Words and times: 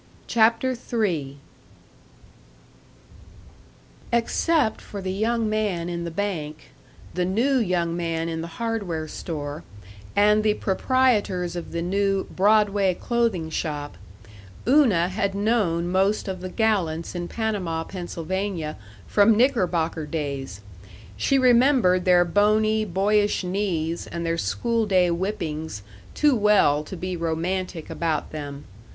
CHAPTER 0.25 0.75
III 0.75 1.37
Except 4.11 4.81
for 4.81 4.99
the 4.99 5.11
young 5.11 5.47
man 5.47 5.89
in 5.89 6.05
the 6.05 6.09
bank, 6.09 6.71
the 7.13 7.23
new 7.23 7.59
young 7.59 7.95
man 7.95 8.27
in 8.27 8.41
the 8.41 8.47
hardware 8.57 9.07
store, 9.07 9.63
and 10.15 10.41
the 10.41 10.55
proprietors 10.55 11.55
of 11.55 11.71
the 11.71 11.83
new 11.83 12.23
Broadway 12.35 12.95
Clothing 12.95 13.51
Shop, 13.51 13.95
Una 14.67 15.07
had 15.09 15.35
known 15.35 15.87
most 15.87 16.27
of 16.27 16.41
the 16.41 16.49
gallants 16.49 17.13
in 17.13 17.27
Panama, 17.27 17.83
Pennsylvania, 17.83 18.77
from 19.05 19.37
knickerbocker 19.37 20.07
days; 20.07 20.61
she 21.15 21.37
remembered 21.37 22.05
their 22.05 22.25
bony, 22.25 22.85
boyish 22.85 23.43
knees 23.43 24.07
and 24.07 24.25
their 24.25 24.39
school 24.39 24.87
day 24.87 25.09
whippings 25.09 25.83
too 26.15 26.35
well 26.35 26.83
to 26.85 26.97
be 26.97 27.15
romantic 27.15 27.87
about 27.91 28.31
them. 28.31 28.65